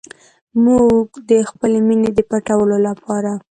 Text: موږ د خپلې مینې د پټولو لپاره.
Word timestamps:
موږ 0.65 1.07
د 1.29 1.31
خپلې 1.49 1.79
مینې 1.87 2.09
د 2.13 2.19
پټولو 2.29 2.77
لپاره. 2.87 3.31